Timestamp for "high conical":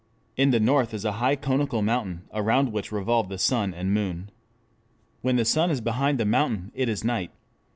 1.21-1.83